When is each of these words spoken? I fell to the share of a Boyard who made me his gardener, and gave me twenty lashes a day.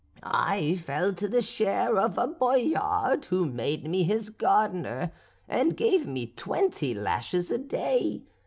I 0.23 0.77
fell 0.77 1.13
to 1.13 1.27
the 1.27 1.43
share 1.43 1.95
of 1.99 2.17
a 2.17 2.25
Boyard 2.25 3.25
who 3.25 3.45
made 3.45 3.87
me 3.87 4.01
his 4.01 4.31
gardener, 4.31 5.11
and 5.47 5.77
gave 5.77 6.07
me 6.07 6.25
twenty 6.25 6.95
lashes 6.95 7.51
a 7.51 7.59
day. 7.59 8.23